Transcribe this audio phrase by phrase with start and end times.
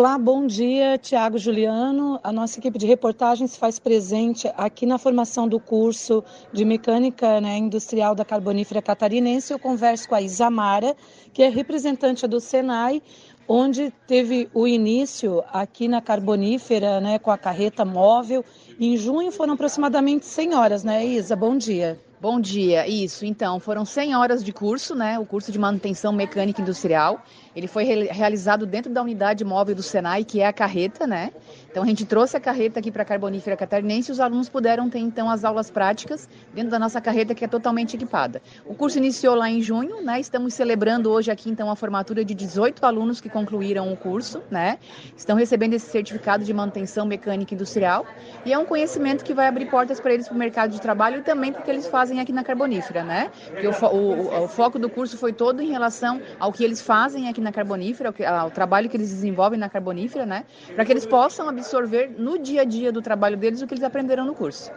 [0.00, 2.18] Olá, bom dia, Tiago Juliano.
[2.24, 7.38] A nossa equipe de reportagem se faz presente aqui na formação do curso de mecânica
[7.38, 9.52] né, industrial da Carbonífera Catarinense.
[9.52, 10.96] Eu converso com a Isamara,
[11.34, 13.02] que é representante do Senai,
[13.46, 18.42] onde teve o início aqui na Carbonífera, né, com a carreta móvel.
[18.80, 21.36] Em junho foram aproximadamente 100 horas, né, Isa?
[21.36, 22.00] Bom dia.
[22.20, 23.24] Bom dia, isso.
[23.24, 25.18] Então, foram 100 horas de curso, né?
[25.18, 27.24] O curso de manutenção mecânica industrial.
[27.54, 31.32] Ele foi re realizado dentro da unidade móvel do Senai, que é a carreta, né?
[31.70, 34.88] Então, a gente trouxe a carreta aqui para a Carbonífera Catarinense e os alunos puderam
[34.90, 38.42] ter, então, as aulas práticas dentro da nossa carreta, que é totalmente equipada.
[38.66, 40.18] O curso iniciou lá em junho, né?
[40.18, 44.78] Estamos celebrando hoje aqui, então, a formatura de 18 alunos que concluíram o curso, né?
[45.16, 48.06] Estão recebendo esse certificado de manutenção mecânica industrial.
[48.44, 51.18] E é um conhecimento que vai abrir portas para eles para o mercado de trabalho
[51.18, 53.30] e também porque eles fazem aqui na Carbonífera, né?
[53.46, 57.28] Porque o, o, o foco do curso foi todo em relação ao que eles fazem
[57.28, 60.44] aqui na carbonífera, ao trabalho que eles desenvolvem na carbonífera, né?
[60.74, 63.84] Para que eles possam absorver no dia a dia do trabalho deles o que eles
[63.84, 64.70] aprenderam no curso.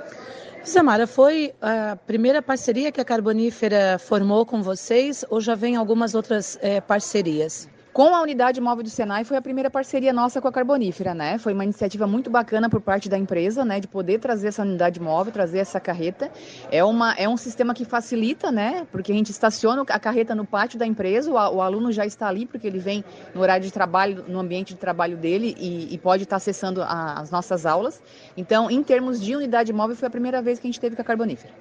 [0.64, 6.16] Samara, foi a primeira parceria que a Carbonífera formou com vocês ou já vem algumas
[6.16, 7.68] outras é, parcerias?
[7.94, 11.38] Com a unidade móvel do Senai foi a primeira parceria nossa com a Carbonífera, né?
[11.38, 15.00] Foi uma iniciativa muito bacana por parte da empresa, né, de poder trazer essa unidade
[15.00, 16.32] móvel, trazer essa carreta.
[16.72, 18.88] É uma é um sistema que facilita, né?
[18.92, 22.28] Porque a gente estaciona a carreta no pátio da empresa, o, o aluno já está
[22.28, 23.06] ali porque ele vem
[23.36, 27.20] no horário de trabalho, no ambiente de trabalho dele e, e pode estar acessando a,
[27.20, 28.02] as nossas aulas.
[28.36, 31.04] Então, em termos de unidade móvel, foi a primeira vez que a gente teve com
[31.04, 31.54] a Carbonífera.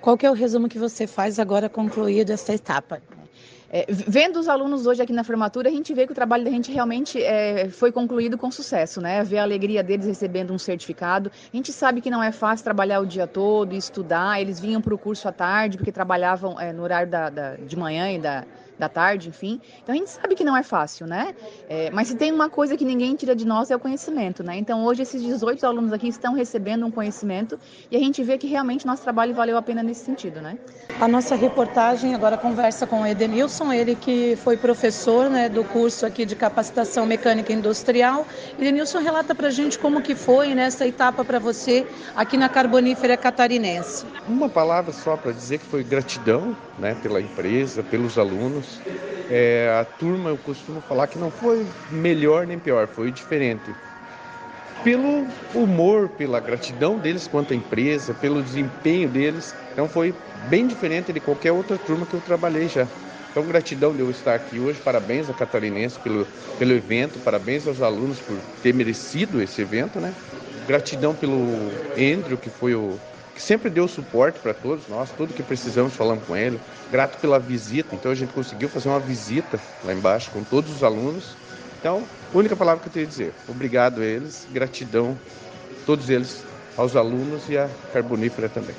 [0.00, 3.00] Qual que é o resumo que você faz agora concluído essa etapa?
[3.70, 6.50] É, vendo os alunos hoje aqui na formatura, a gente vê que o trabalho da
[6.50, 9.24] gente realmente é, foi concluído com sucesso, né?
[9.24, 11.30] Ver a alegria deles recebendo um certificado.
[11.52, 14.40] A gente sabe que não é fácil trabalhar o dia todo, estudar.
[14.40, 17.76] Eles vinham para o curso à tarde, porque trabalhavam é, no horário da, da, de
[17.76, 18.44] manhã e da,
[18.78, 19.60] da tarde, enfim.
[19.82, 21.34] Então a gente sabe que não é fácil, né?
[21.68, 24.56] É, mas se tem uma coisa que ninguém tira de nós é o conhecimento, né?
[24.56, 27.58] Então hoje esses 18 alunos aqui estão recebendo um conhecimento
[27.90, 30.58] e a gente vê que realmente nosso trabalho valeu a pena nesse sentido, né?
[31.00, 36.06] A nossa reportagem agora conversa com o Edenilson, ele que foi professor né, do curso
[36.06, 38.26] aqui de capacitação mecânica industrial.
[38.58, 43.16] Edenilson relata para a gente como que foi nessa etapa para você aqui na Carbonífera
[43.16, 44.06] Catarinense.
[44.28, 48.84] Uma palavra só para dizer que foi gratidão né, pela empresa, pelos alunos,
[49.28, 53.78] é, a turma, eu costumo falar que não foi melhor nem pior, foi diferente.
[54.82, 59.56] Pelo humor, pela gratidão deles quanto à empresa, pelo desempenho deles.
[59.72, 62.88] Então foi bem diferente de qualquer outra turma que eu trabalhei já.
[63.30, 64.80] Então, gratidão de eu estar aqui hoje.
[64.80, 70.16] Parabéns à Catarinense pelo, pelo evento, parabéns aos alunos por ter merecido esse evento, né?
[70.64, 73.02] Gratidão pelo Andrew, que foi o,
[73.36, 76.58] que sempre deu suporte para todos nós, tudo que precisamos falamos com ele.
[76.90, 80.82] Grato pela visita, então a gente conseguiu fazer uma visita lá embaixo com todos os
[80.82, 81.36] alunos.
[81.78, 82.02] Então,
[82.32, 85.18] única palavra que eu tenho a dizer, obrigado a eles, gratidão,
[85.84, 86.42] todos eles,
[86.78, 88.74] aos alunos e à Carbonífera também.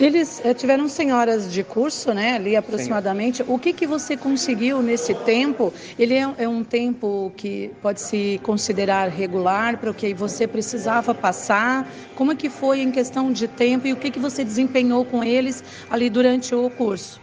[0.00, 3.42] Eles eh, tiveram 100 horas de curso, né, ali aproximadamente.
[3.48, 5.72] O que, que você conseguiu nesse tempo?
[5.98, 11.12] Ele é, é um tempo que pode se considerar regular para o que você precisava
[11.12, 11.90] passar?
[12.14, 15.24] Como é que foi em questão de tempo e o que, que você desempenhou com
[15.24, 17.20] eles ali durante o curso?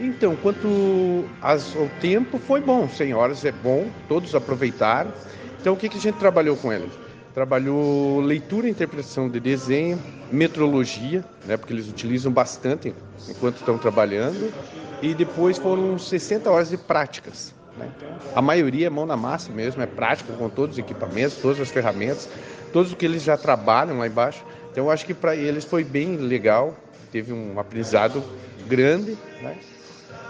[0.00, 2.88] Então, quanto ao tempo, foi bom.
[2.88, 5.12] 100 horas é bom, todos aproveitaram.
[5.60, 7.07] Então, o que, que a gente trabalhou com eles?
[7.38, 9.96] Trabalhou leitura e interpretação de desenho,
[10.28, 12.92] metrologia, né, porque eles utilizam bastante
[13.28, 14.52] enquanto estão trabalhando,
[15.00, 17.54] e depois foram 60 horas de práticas.
[17.76, 17.88] Né?
[18.34, 21.70] A maioria é mão na massa mesmo, é prática com todos os equipamentos, todas as
[21.70, 22.28] ferramentas,
[22.72, 24.44] todos o que eles já trabalham lá embaixo.
[24.72, 26.76] Então eu acho que para eles foi bem legal,
[27.12, 28.20] teve um aprendizado
[28.66, 29.16] grande.
[29.40, 29.56] Né?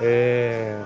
[0.01, 0.77] É...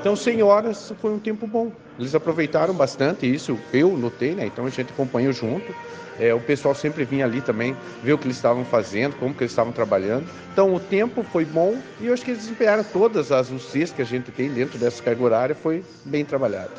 [0.00, 1.72] Então 100 horas foi um tempo bom.
[1.98, 4.46] Eles aproveitaram bastante isso, eu notei, né?
[4.46, 5.74] Então a gente acompanhou junto.
[6.20, 9.42] É, o pessoal sempre vinha ali também ver o que eles estavam fazendo, como que
[9.42, 10.26] eles estavam trabalhando.
[10.52, 14.02] Então o tempo foi bom e eu acho que eles desempenharam todas as UCs que
[14.02, 16.70] a gente tem dentro dessa carga horária, foi bem trabalhado.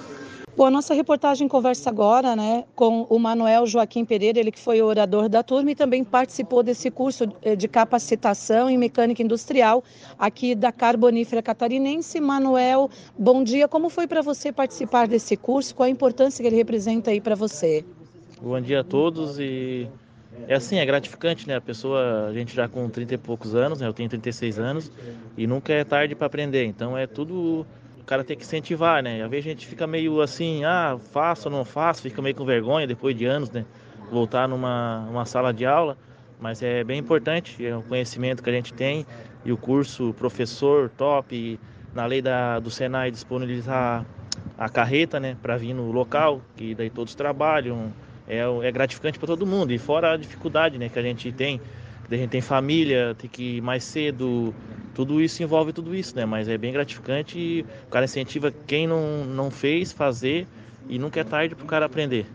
[0.59, 4.81] Bom, a nossa reportagem conversa agora né, com o Manuel Joaquim Pereira, ele que foi
[4.81, 9.81] orador da turma e também participou desse curso eh, de capacitação em mecânica industrial
[10.17, 12.19] aqui da Carbonífera Catarinense.
[12.19, 13.69] Manuel, bom dia.
[13.69, 15.73] Como foi para você participar desse curso?
[15.73, 17.85] Qual a importância que ele representa aí para você?
[18.41, 19.87] Bom dia a todos e
[20.45, 21.55] é assim, é gratificante, né?
[21.55, 23.87] A pessoa, a gente já com 30 e poucos anos, né?
[23.87, 24.91] Eu tenho 36 anos
[25.37, 26.65] e nunca é tarde para aprender.
[26.65, 27.65] Então é tudo
[28.09, 29.21] cara tem que incentivar, né?
[29.21, 32.43] Às vezes a gente fica meio assim, ah, faço ou não faço, fica meio com
[32.43, 33.63] vergonha depois de anos, né?
[34.11, 35.95] Voltar numa uma sala de aula,
[36.39, 39.05] mas é bem importante, é o conhecimento que a gente tem
[39.45, 41.59] e o curso professor top,
[41.93, 44.03] na lei da, do Senai disponibilizar
[44.57, 47.93] a carreta, né, para vir no local, que daí todos trabalham,
[48.27, 49.71] é, é gratificante para todo mundo.
[49.71, 51.61] E fora a dificuldade, né, que a gente tem,
[52.11, 54.53] a gente tem família, tem que ir mais cedo,
[54.93, 56.25] tudo isso envolve tudo isso, né?
[56.25, 60.47] Mas é bem gratificante e o cara incentiva quem não, não fez fazer
[60.87, 62.25] e nunca é tarde para o cara aprender.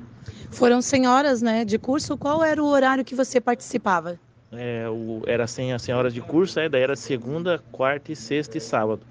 [0.51, 2.17] Foram 100 horas, né, de curso.
[2.17, 4.19] Qual era o horário que você participava?
[4.53, 8.61] É, o, era 100, 100 horas de curso, é, daí era segunda, quarta, sexta e
[8.61, 9.03] sábado.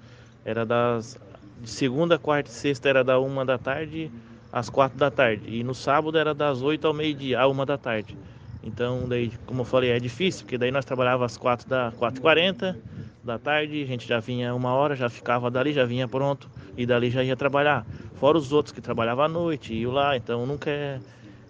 [0.44, 1.18] Era das
[1.60, 4.10] de segunda, quarta e sexta era da uma da tarde
[4.52, 5.44] às quatro da tarde.
[5.48, 8.16] E no sábado era das oito ao meio-dia, à uma da tarde.
[8.64, 12.20] Então, daí, como eu falei, é difícil, porque daí nós trabalhávamos às quatro da quatro
[12.20, 12.76] e quarenta
[13.22, 16.86] da tarde, a gente já vinha uma hora, já ficava dali, já vinha pronto, e
[16.86, 17.86] dali já ia trabalhar.
[18.16, 20.98] Fora os outros que trabalhavam à noite, iam lá, então nunca é,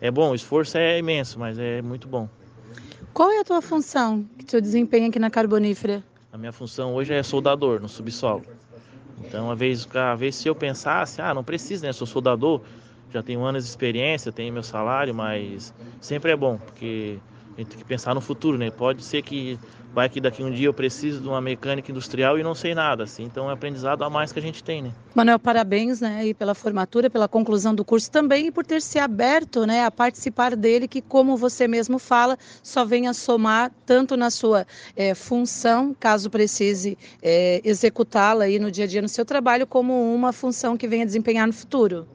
[0.00, 2.28] é bom, o esforço é imenso, mas é muito bom.
[3.12, 6.02] Qual é a tua função que tu desempenha aqui na Carbonífera?
[6.32, 8.42] A minha função hoje é soldador no subsolo.
[9.20, 11.92] Então, às vezes, às vezes se eu pensasse, ah, não precisa, né?
[11.92, 12.60] Sou soldador,
[13.14, 17.16] já tenho anos de experiência, tenho meu salário, mas sempre é bom, porque
[17.56, 18.68] a gente tem que pensar no futuro, né?
[18.72, 19.56] Pode ser que
[19.94, 23.04] vai que daqui um dia eu preciso de uma mecânica industrial e não sei nada,
[23.04, 23.22] assim.
[23.22, 24.90] Então é aprendizado a mais que a gente tem, né?
[25.14, 28.98] Manuel, parabéns, né, e pela formatura, pela conclusão do curso também e por ter se
[28.98, 34.16] aberto, né, a participar dele, que como você mesmo fala, só vem a somar tanto
[34.16, 39.24] na sua é, função, caso precise é, executá-la aí no dia a dia no seu
[39.24, 42.08] trabalho, como uma função que venha desempenhar no futuro.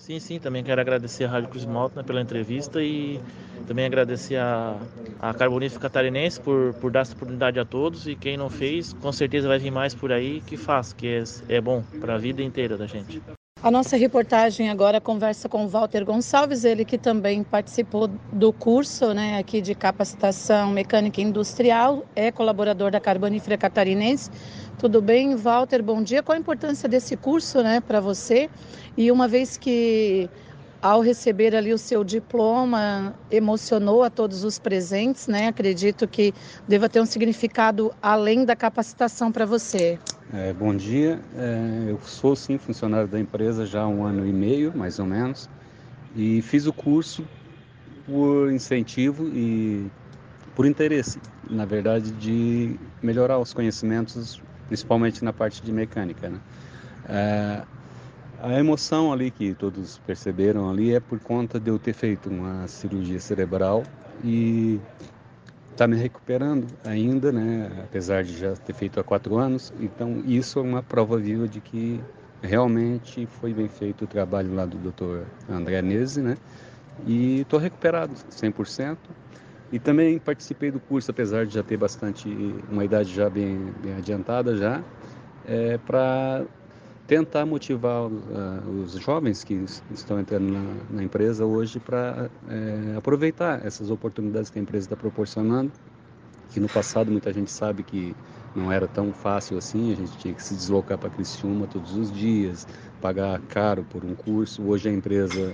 [0.00, 3.20] Sim, sim, também quero agradecer a Rádio Cruz Malta né, pela entrevista e
[3.66, 4.74] também agradecer a,
[5.20, 9.12] a Carbonífera Catarinense por, por dar essa oportunidade a todos e quem não fez, com
[9.12, 11.22] certeza vai vir mais por aí que faz, que é,
[11.54, 13.22] é bom para a vida inteira da gente.
[13.62, 19.38] A nossa reportagem agora conversa com Walter Gonçalves, ele que também participou do curso né,
[19.38, 24.30] aqui de capacitação mecânica industrial, é colaborador da Carbonífera Catarinense.
[24.80, 25.82] Tudo bem, Walter?
[25.82, 26.22] Bom dia.
[26.22, 28.48] Qual a importância desse curso né, para você?
[28.96, 30.26] E uma vez que
[30.80, 35.48] ao receber ali o seu diploma, emocionou a todos os presentes, né?
[35.48, 36.32] Acredito que
[36.66, 39.98] deva ter um significado além da capacitação para você.
[40.32, 44.32] É, bom dia, é, eu sou sim funcionário da empresa já há um ano e
[44.32, 45.46] meio, mais ou menos,
[46.16, 47.22] e fiz o curso
[48.06, 49.90] por incentivo e
[50.56, 56.30] por interesse, na verdade, de melhorar os conhecimentos, principalmente na parte de mecânica.
[56.30, 56.38] Né?
[57.08, 57.62] É,
[58.40, 62.68] a emoção ali que todos perceberam ali é por conta de eu ter feito uma
[62.68, 63.82] cirurgia cerebral
[64.22, 64.78] e
[65.76, 67.68] tá me recuperando ainda, né?
[67.82, 69.72] Apesar de já ter feito há quatro anos.
[69.80, 72.00] Então isso é uma prova viva de que
[72.40, 75.26] realmente foi bem feito o trabalho lá do Dr.
[75.52, 76.38] André Nese, né?
[77.06, 78.98] E estou recuperado 100%.
[79.72, 82.28] E também participei do curso, apesar de já ter bastante,
[82.70, 84.82] uma idade já bem, bem adiantada já,
[85.46, 86.44] é, para
[87.06, 89.54] tentar motivar uh, os jovens que
[89.92, 90.62] estão entrando na,
[90.96, 95.72] na empresa hoje para é, aproveitar essas oportunidades que a empresa está proporcionando,
[96.52, 98.14] que no passado muita gente sabe que
[98.54, 102.12] não era tão fácil assim, a gente tinha que se deslocar para Criciúma todos os
[102.12, 102.66] dias,
[103.00, 104.62] pagar caro por um curso.
[104.62, 105.52] Hoje a empresa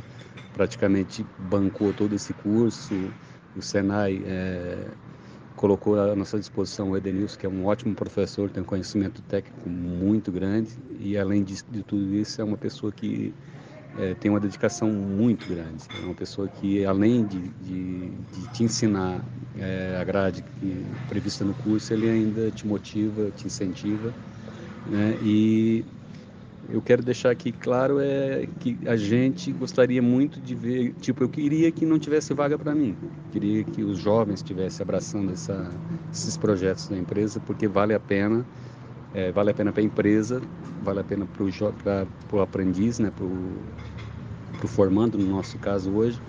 [0.52, 2.94] praticamente bancou todo esse curso,
[3.56, 4.86] o Senai é,
[5.56, 9.68] colocou à nossa disposição o Edenilson, que é um ótimo professor, tem um conhecimento técnico
[9.68, 10.70] muito grande
[11.00, 13.32] e, além de, de tudo isso, é uma pessoa que
[13.98, 15.84] é, tem uma dedicação muito grande.
[15.94, 19.24] É uma pessoa que, além de, de, de te ensinar
[19.58, 24.12] é, a grade que, prevista no curso, ele ainda te motiva, te incentiva.
[24.84, 25.16] Né?
[25.22, 25.84] E
[26.68, 31.28] eu quero deixar aqui claro é que a gente gostaria muito de ver, tipo, eu
[31.28, 32.96] queria que não tivesse vaga para mim.
[33.30, 35.80] Queria que os jovens estivessem abraçando essa,
[36.12, 38.46] esses projetos da empresa, porque vale a pena,
[39.12, 40.42] é, vale a pena para a empresa,
[40.80, 41.46] vale a pena para
[42.32, 43.64] o aprendiz, né, para o
[44.68, 46.20] formando, no nosso caso hoje,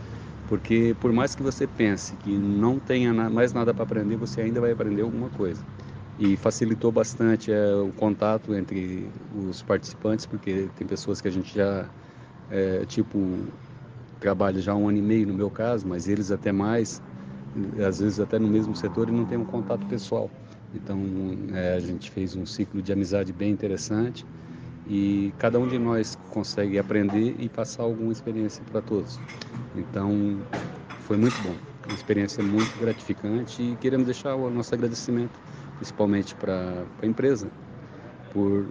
[0.45, 4.61] porque por mais que você pense que não tenha mais nada para aprender, você ainda
[4.61, 5.65] vai aprender alguma coisa
[6.17, 11.53] e facilitou bastante é, o contato entre os participantes, porque tem pessoas que a gente
[11.53, 11.91] já,
[12.49, 13.19] é, tipo,
[14.19, 17.01] trabalha já um ano e meio no meu caso, mas eles até mais,
[17.87, 20.31] às vezes até no mesmo setor e não tem um contato pessoal.
[20.73, 20.99] Então
[21.53, 24.27] é, a gente fez um ciclo de amizade bem interessante
[24.85, 29.21] e cada um de nós consegue aprender e passar alguma experiência para todos.
[29.73, 30.45] Então
[30.97, 35.39] foi muito bom, uma experiência muito gratificante e queremos deixar o nosso agradecimento
[35.77, 37.47] principalmente para a empresa,
[38.31, 38.67] por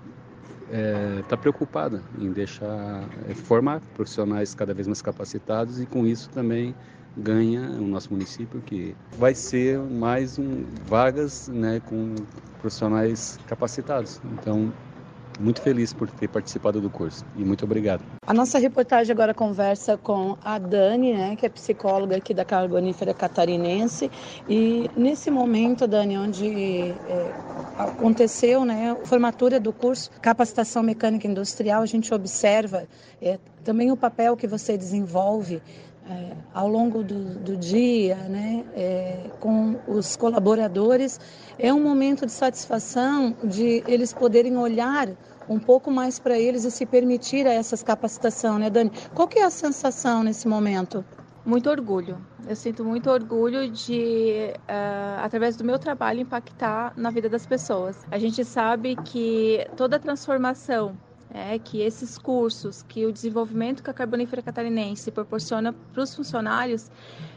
[0.62, 6.06] estar é, tá preocupada em deixar é, formar profissionais cada vez mais capacitados e com
[6.06, 6.74] isso também
[7.16, 12.14] ganha o nosso município que vai ser mais um vagas né com
[12.58, 14.20] profissionais capacitados.
[14.24, 14.72] Então
[15.38, 18.02] muito feliz por ter participado do curso e muito obrigado.
[18.26, 23.14] A nossa reportagem agora conversa com a Dani, né, que é psicóloga aqui da Carbonífera
[23.14, 24.10] Catarinense.
[24.48, 27.32] E nesse momento, Dani, onde é,
[27.78, 32.86] aconteceu né, a formatura do curso Capacitação Mecânica Industrial, a gente observa
[33.20, 35.60] é, também o papel que você desenvolve
[36.08, 41.20] é, ao longo do, do dia, né, é, com os colaboradores,
[41.58, 45.08] é um momento de satisfação de eles poderem olhar
[45.48, 48.90] um pouco mais para eles e se permitir a essas capacitação, né, Dani?
[49.14, 51.04] Qual que é a sensação nesse momento?
[51.44, 52.18] Muito orgulho.
[52.48, 58.04] Eu sinto muito orgulho de, uh, através do meu trabalho, impactar na vida das pessoas.
[58.10, 60.96] A gente sabe que toda transformação
[61.32, 66.90] é que esses cursos, que o desenvolvimento que a Carbonífera Catarinense proporciona para os funcionários,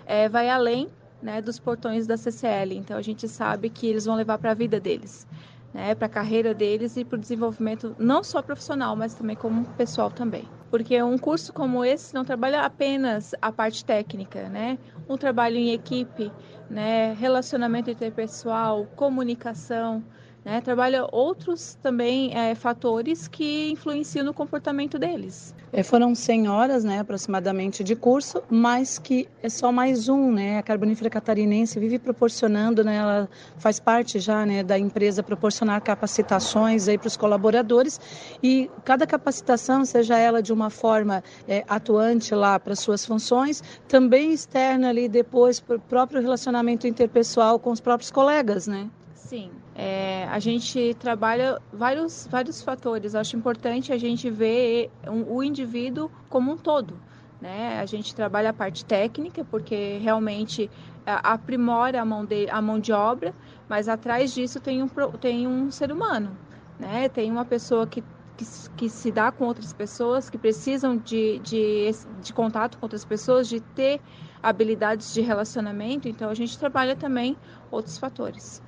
[0.06, 0.90] é, vai além
[1.22, 2.76] né, dos portões da CCL.
[2.76, 5.28] Então, a gente sabe que eles vão levar para a vida deles,
[5.74, 9.66] né, para a carreira deles e para o desenvolvimento não só profissional, mas também como
[9.72, 10.48] pessoal também.
[10.70, 14.78] Porque um curso como esse não trabalha apenas a parte técnica, né?
[15.10, 16.32] Um trabalho em equipe,
[16.70, 17.14] né?
[17.14, 20.04] relacionamento interpessoal, comunicação,
[20.44, 20.62] né?
[20.62, 25.54] Trabalha outros também é, fatores que influenciam no comportamento deles.
[25.72, 30.58] É, foram 100 horas, né, aproximadamente, de curso, mas que é só mais um, né?
[30.58, 32.96] A Carbonífera Catarinense vive proporcionando, né?
[32.96, 38.00] Ela faz parte já, né, da empresa proporcionar capacitações aí para os colaboradores
[38.42, 44.32] e cada capacitação, seja ela de uma forma é, atuante lá para suas funções, também
[44.32, 48.90] externa ali depois para o próprio relacionamento interpessoal com os próprios colegas, né?
[49.30, 53.14] Sim, é, a gente trabalha vários, vários fatores.
[53.14, 57.00] acho importante a gente ver um, o indivíduo como um todo.
[57.40, 57.80] Né?
[57.80, 60.68] A gente trabalha a parte técnica, porque realmente
[61.06, 63.32] aprimora a mão de, a mão de obra,
[63.70, 64.88] mas atrás disso tem um,
[65.22, 66.36] tem um ser humano.
[66.80, 67.08] Né?
[67.08, 68.02] Tem uma pessoa que,
[68.36, 68.46] que,
[68.76, 71.92] que se dá com outras pessoas, que precisam de, de,
[72.24, 74.02] de contato com outras pessoas, de ter
[74.42, 76.10] habilidades de relacionamento.
[76.10, 77.38] Então, a gente trabalha também
[77.70, 78.60] outros fatores.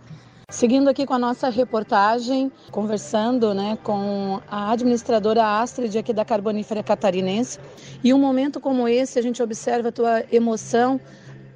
[0.52, 6.84] Seguindo aqui com a nossa reportagem, conversando né, com a administradora Astrid aqui da Carbonífera
[6.84, 7.58] Catarinense.
[8.04, 11.00] E um momento como esse, a gente observa a tua emoção,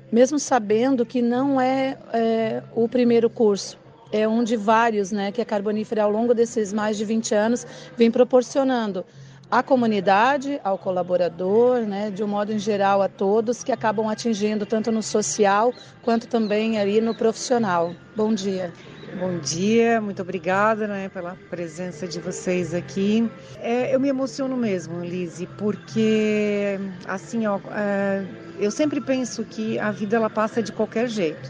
[0.10, 3.78] mesmo sabendo que não é, é o primeiro curso.
[4.14, 7.68] É um de vários né, que a Carbonífera, ao longo desses mais de 20 anos,
[7.98, 9.06] vem proporcionando
[9.50, 14.66] à comunidade, ao colaborador, né, de um modo em geral a todos que acabam atingindo
[14.66, 17.96] tanto no social quanto também ali no profissional.
[18.16, 18.74] Bom dia.
[19.20, 23.30] Bom dia, muito obrigada né, pela presença de vocês aqui.
[23.62, 28.26] É, eu me emociono mesmo, Lise, porque assim, ó, é,
[28.60, 31.50] eu sempre penso que a vida ela passa de qualquer jeito.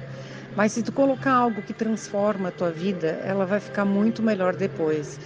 [0.56, 4.56] Mas se tu colocar algo que transforma a tua vida, ela vai ficar muito melhor
[4.56, 5.20] depois.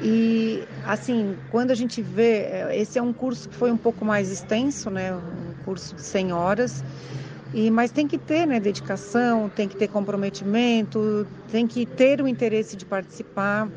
[0.00, 4.04] E assim, quando a gente vê, é, esse é um curso que foi um pouco
[4.04, 5.14] mais extenso, né?
[5.14, 6.84] Um curso de 100 horas.
[7.54, 12.28] E, mas tem que ter né, dedicação, tem que ter comprometimento, tem que ter o
[12.28, 13.70] interesse de participar.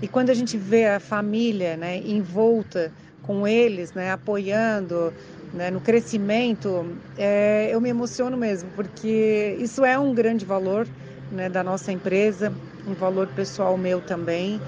[0.00, 5.12] E quando a gente vê a família né, envolta com eles, né, apoiando
[5.52, 6.86] né, no crescimento,
[7.16, 10.86] é, eu me emociono mesmo, porque isso é um grande valor
[11.32, 12.52] né, da nossa empresa,
[12.86, 14.60] um valor pessoal meu também.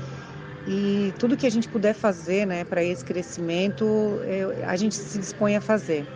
[0.67, 3.85] E tudo que a gente puder fazer né, para esse crescimento,
[4.25, 6.07] eu, a gente se dispõe a fazer.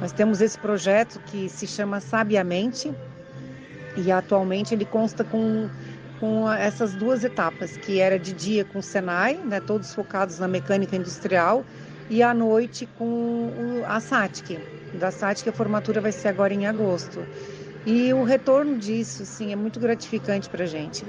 [0.00, 2.92] Nós temos esse projeto que se chama Sabiamente
[3.96, 5.68] e atualmente ele consta com,
[6.18, 10.48] com essas duas etapas, que era de dia com o Senai, né, todos focados na
[10.48, 11.64] mecânica industrial,
[12.08, 14.58] e à noite com a SATIC.
[14.98, 17.20] Da SATIC a formatura vai ser agora em agosto.
[17.86, 21.04] E o retorno disso, sim, é muito gratificante para a gente,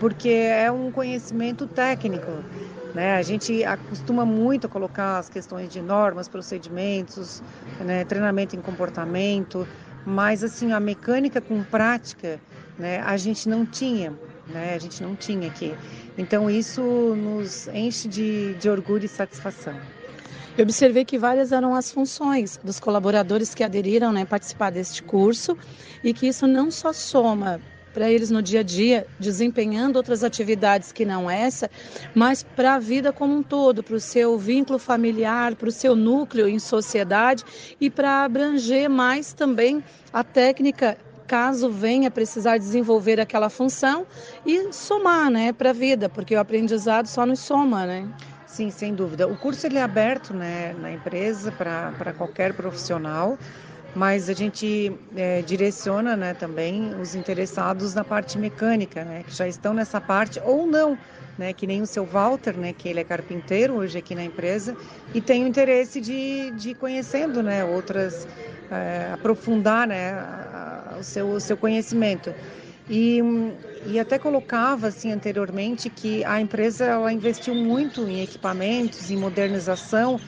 [0.00, 2.30] porque é um conhecimento técnico.
[2.92, 3.14] Né?
[3.14, 7.40] A gente acostuma muito a colocar as questões de normas, procedimentos,
[7.84, 8.04] né?
[8.04, 9.66] treinamento em comportamento,
[10.04, 12.40] mas assim a mecânica com prática,
[12.78, 13.00] né?
[13.00, 14.12] A gente não tinha,
[14.48, 14.74] né?
[14.74, 15.76] A gente não tinha aqui.
[16.16, 16.82] Então isso
[17.14, 19.74] nos enche de, de orgulho e satisfação.
[20.58, 25.56] Eu observei que várias eram as funções dos colaboradores que aderiram, né, participar deste curso,
[26.02, 27.60] e que isso não só soma
[27.94, 31.70] para eles no dia a dia, desempenhando outras atividades que não essa,
[32.12, 35.94] mas para a vida como um todo, para o seu vínculo familiar, para o seu
[35.94, 37.44] núcleo em sociedade
[37.80, 40.98] e para abranger mais também a técnica
[41.28, 44.04] caso venha precisar desenvolver aquela função
[44.44, 48.08] e somar, né, para a vida, porque o aprendizado só nos soma, né?
[48.58, 49.28] Sim, sem dúvida.
[49.28, 53.38] O curso ele é aberto né, na empresa para qualquer profissional.
[53.94, 59.48] mas a gente é, direciona né, também os interessados na parte mecânica, né, que já
[59.48, 60.98] estão nessa parte ou não,
[61.38, 64.76] né, que nem o seu Walter, né, que ele é carpinteiro hoje aqui na empresa
[65.14, 68.26] e tem o interesse de, de ir conhecendo né, outras,
[68.70, 72.34] é, aprofundar né, a, a, o, seu, o seu conhecimento.
[72.88, 73.20] E,
[73.84, 80.20] e até colocava assim anteriormente que a empresa ela investiu muito em equipamentos, em modernização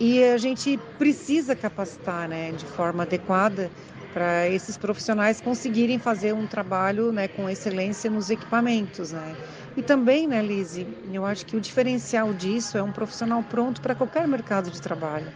[0.00, 3.72] e a gente precisa capacitar né, de forma adequada
[4.12, 9.12] para esses profissionais conseguirem fazer um trabalho né, com excelência nos equipamentos.
[9.12, 9.36] Né?
[9.74, 13.94] E também, né, Lise, eu acho que o diferencial disso é um profissional pronto para
[13.94, 15.32] qualquer mercado de trabalho.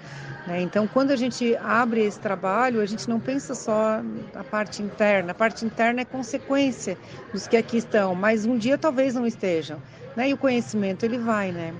[0.46, 0.60] Né?
[0.60, 4.02] Então, quando a gente abre esse trabalho, a gente não pensa só
[4.34, 5.32] na parte interna.
[5.32, 6.98] A parte interna é consequência
[7.32, 9.82] dos que aqui estão, mas um dia talvez não estejam.
[10.14, 10.28] Né?
[10.28, 11.74] E o conhecimento, ele vai, né?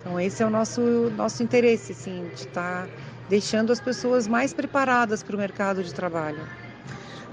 [0.00, 2.94] Então, esse é o nosso, nosso interesse, assim, de estar tá
[3.28, 6.48] deixando as pessoas mais preparadas para o mercado de trabalho.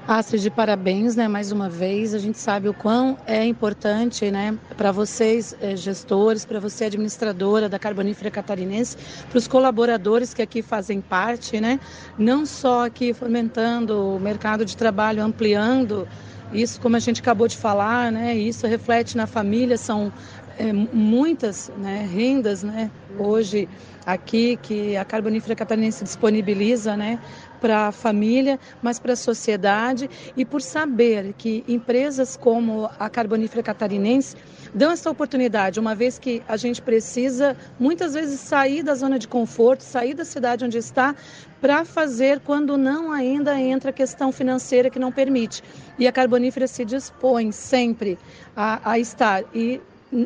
[0.06, 1.30] Astrid, parabéns, né?
[1.30, 6.44] Mais uma vez, a gente sabe o quão é importante, né, para vocês eh, gestores,
[6.44, 8.98] para você administradora da Carbonífera Catarinense,
[9.30, 11.80] para os colaboradores que aqui fazem parte, né?
[12.18, 16.06] Não só aqui fomentando o mercado de trabalho, ampliando
[16.52, 18.36] isso, como a gente acabou de falar, né?
[18.36, 20.12] Isso reflete na família, são
[20.58, 22.92] é, muitas né, rendas, né?
[23.18, 23.70] Hoje
[24.06, 27.20] aqui que a Carbonífera Catarinense disponibiliza, né?
[27.64, 33.64] Para a família, mas para a sociedade e por saber que empresas como a Carbonífera
[33.64, 34.36] Catarinense
[34.74, 39.30] dão essa oportunidade, uma vez que a gente precisa muitas vezes sair da zona de
[39.30, 41.16] conforto, sair da cidade onde está,
[41.62, 45.64] para fazer quando não ainda entra a questão financeira que não permite.
[45.98, 48.20] E a Carbonífera se dispõe sempre
[48.58, 49.80] a, a estar e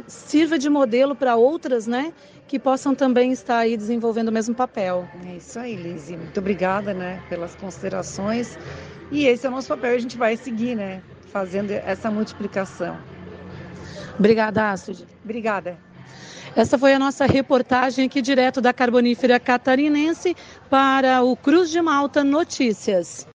[0.07, 2.11] sirva de modelo para outras, né?
[2.47, 5.07] Que possam também estar aí desenvolvendo o mesmo papel.
[5.25, 6.17] É isso aí, Lizzie.
[6.17, 8.57] Muito obrigada, né, pelas considerações.
[9.11, 11.01] E esse é o nosso papel, a gente vai seguir, né,
[11.31, 12.97] fazendo essa multiplicação.
[14.17, 15.05] Obrigada, Astrid.
[15.23, 15.77] Obrigada.
[16.55, 20.35] Essa foi a nossa reportagem aqui direto da Carbonífera Catarinense
[20.69, 23.27] para o Cruz de Malta Notícias.